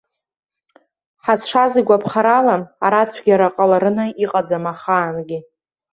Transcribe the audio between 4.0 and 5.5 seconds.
иҟаӡам ахаангьы.